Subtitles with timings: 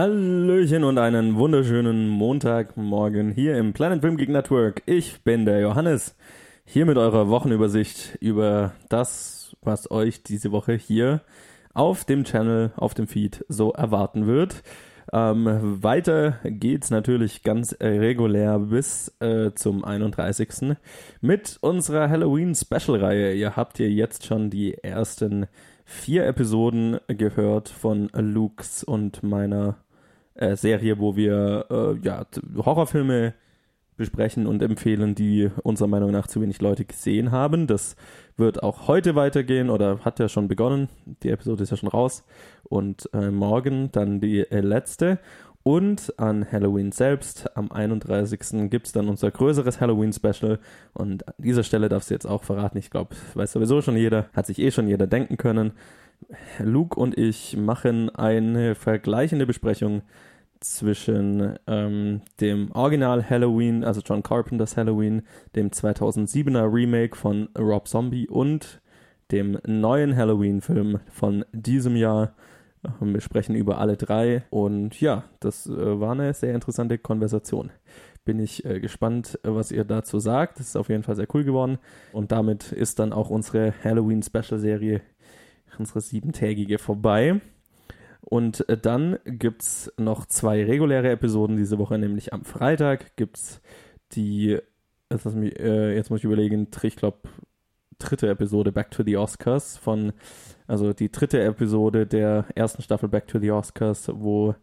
[0.00, 4.82] Hallöchen und einen wunderschönen Montagmorgen hier im Planet Film Geek Network.
[4.86, 6.16] Ich bin der Johannes,
[6.64, 11.20] hier mit eurer Wochenübersicht über das, was euch diese Woche hier
[11.74, 14.62] auf dem Channel, auf dem Feed so erwarten wird.
[15.12, 20.78] Ähm, weiter geht's natürlich ganz regulär bis äh, zum 31.
[21.20, 23.34] mit unserer Halloween-Special-Reihe.
[23.34, 25.46] Ihr habt hier jetzt schon die ersten
[25.84, 29.76] vier Episoden gehört von Lukes und meiner
[30.34, 32.26] äh, Serie, wo wir äh, ja,
[32.56, 33.34] Horrorfilme
[33.96, 37.66] besprechen und empfehlen, die unserer Meinung nach zu wenig Leute gesehen haben.
[37.66, 37.96] Das
[38.36, 40.88] wird auch heute weitergehen oder hat ja schon begonnen.
[41.22, 42.24] Die Episode ist ja schon raus.
[42.62, 45.18] Und äh, morgen dann die äh, letzte.
[45.62, 48.70] Und an Halloween selbst, am 31.
[48.70, 50.58] gibt es dann unser größeres Halloween-Special.
[50.94, 54.30] Und an dieser Stelle darfst du jetzt auch verraten, ich glaube, weiß sowieso schon jeder,
[54.32, 55.72] hat sich eh schon jeder denken können.
[56.58, 60.02] Luke und ich machen eine vergleichende Besprechung
[60.60, 65.22] zwischen ähm, dem Original Halloween, also John Carpenters Halloween,
[65.56, 68.80] dem 2007er Remake von Rob Zombie und
[69.32, 72.34] dem neuen Halloween-Film von diesem Jahr.
[72.84, 77.70] Ähm, wir sprechen über alle drei und ja, das äh, war eine sehr interessante Konversation.
[78.24, 80.60] Bin ich äh, gespannt, was ihr dazu sagt.
[80.60, 81.78] Das ist auf jeden Fall sehr cool geworden.
[82.12, 85.00] Und damit ist dann auch unsere Halloween-Special-Serie,
[85.78, 87.40] unsere siebentägige, vorbei.
[88.20, 93.38] Und äh, dann gibt es noch zwei reguläre Episoden diese Woche, nämlich am Freitag gibt
[93.38, 93.60] es
[94.12, 94.58] die,
[95.10, 97.18] jetzt, mich, äh, jetzt muss ich überlegen, ich glaube,
[97.98, 100.12] dritte Episode Back to the Oscars von,
[100.66, 104.54] also die dritte Episode der ersten Staffel Back to the Oscars, wo,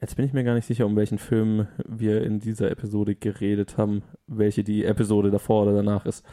[0.00, 3.78] jetzt bin ich mir gar nicht sicher, um welchen Film wir in dieser Episode geredet
[3.78, 6.24] haben, welche die Episode davor oder danach ist.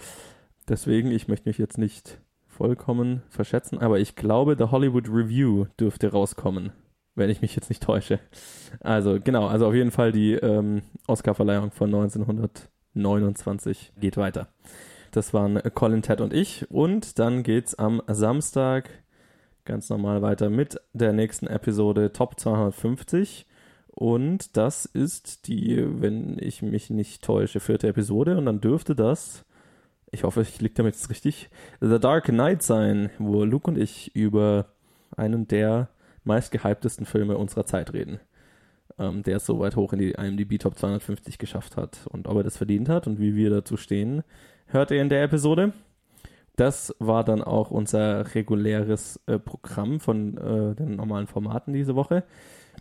[0.68, 2.20] Deswegen, ich möchte mich jetzt nicht
[2.52, 6.72] vollkommen verschätzen, aber ich glaube, The Hollywood Review dürfte rauskommen,
[7.16, 8.20] wenn ich mich jetzt nicht täusche.
[8.80, 14.48] Also genau, also auf jeden Fall die ähm, Oscarverleihung von 1929 geht weiter.
[15.12, 16.70] Das waren Colin, Ted und ich.
[16.72, 18.90] Und dann geht's am Samstag
[19.66, 23.46] ganz normal weiter mit der nächsten Episode Top 250.
[23.88, 28.38] Und das ist die, wenn ich mich nicht täusche, vierte Episode.
[28.38, 29.46] Und dann dürfte das
[30.12, 31.50] ich hoffe, ich liege damit jetzt richtig,
[31.80, 34.68] The Dark Knight sein, wo Luke und ich über
[35.16, 35.90] einen der
[36.24, 38.20] meistgehyptesten Filme unserer Zeit reden.
[39.00, 42.00] Ähm, der es so weit hoch in die IMDb Top 250 geschafft hat.
[42.10, 44.24] Und ob er das verdient hat und wie wir dazu stehen,
[44.68, 45.74] hört ihr in der Episode.
[46.56, 52.24] Das war dann auch unser reguläres äh, Programm von äh, den normalen Formaten diese Woche.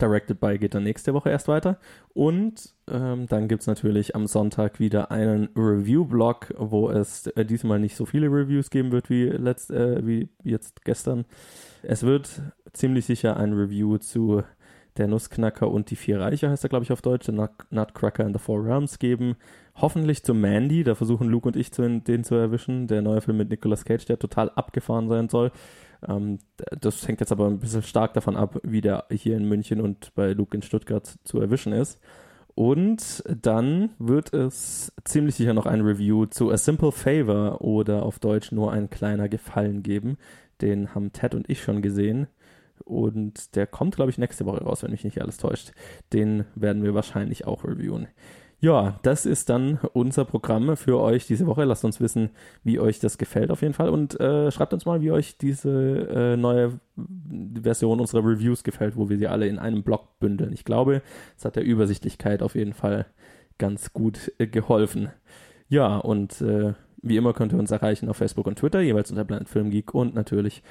[0.01, 1.79] Directed by geht dann nächste Woche erst weiter.
[2.15, 7.79] Und ähm, dann gibt es natürlich am Sonntag wieder einen Review-Blog, wo es äh, diesmal
[7.79, 11.25] nicht so viele Reviews geben wird wie, letzt, äh, wie jetzt gestern.
[11.83, 12.43] Es wird
[12.73, 14.43] ziemlich sicher ein Review zu
[15.01, 18.37] der Nussknacker und die vier Reiche, heißt er, glaube ich, auf Deutsch, der Nutcracker and
[18.37, 19.37] the Four Realms geben.
[19.75, 22.87] Hoffentlich zu Mandy, da versuchen Luke und ich zu, den zu erwischen.
[22.87, 25.51] Der neue Film mit Nicolas Cage, der total abgefahren sein soll.
[26.07, 26.39] Ähm,
[26.81, 30.15] das hängt jetzt aber ein bisschen stark davon ab, wie der hier in München und
[30.15, 32.01] bei Luke in Stuttgart zu erwischen ist.
[32.55, 38.19] Und dann wird es ziemlich sicher noch ein Review zu A Simple Favor oder auf
[38.19, 40.19] Deutsch nur ein kleiner Gefallen geben.
[40.61, 42.27] Den haben Ted und ich schon gesehen.
[42.85, 45.73] Und der kommt, glaube ich, nächste Woche raus, wenn mich nicht alles täuscht.
[46.13, 48.09] Den werden wir wahrscheinlich auch reviewen.
[48.63, 51.65] Ja, das ist dann unser Programm für euch diese Woche.
[51.65, 52.29] Lasst uns wissen,
[52.63, 53.89] wie euch das gefällt auf jeden Fall.
[53.89, 56.79] Und äh, schreibt uns mal, wie euch diese äh, neue
[57.63, 60.53] Version unserer Reviews gefällt, wo wir sie alle in einem Blog bündeln.
[60.53, 61.01] Ich glaube,
[61.39, 63.07] es hat der Übersichtlichkeit auf jeden Fall
[63.57, 65.09] ganz gut äh, geholfen.
[65.71, 69.25] Ja, und äh, wie immer könnt ihr uns erreichen auf Facebook und Twitter, jeweils unter
[69.25, 69.95] Planet Film Geek.
[69.95, 70.63] Und natürlich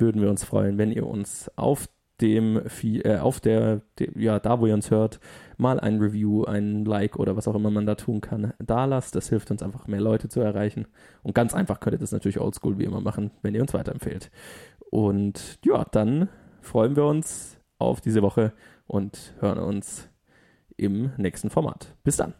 [0.00, 1.88] würden wir uns freuen, wenn ihr uns auf
[2.20, 5.20] dem, äh, auf der, de, ja, da wo ihr uns hört,
[5.56, 9.14] mal ein Review, ein Like oder was auch immer man da tun kann, da lasst.
[9.14, 10.86] Das hilft uns einfach, mehr Leute zu erreichen.
[11.22, 14.30] Und ganz einfach könnt ihr das natürlich oldschool wie immer machen, wenn ihr uns weiterempfehlt.
[14.90, 16.28] Und ja, dann
[16.60, 18.52] freuen wir uns auf diese Woche
[18.86, 20.08] und hören uns
[20.76, 21.94] im nächsten Format.
[22.04, 22.34] Bis dann.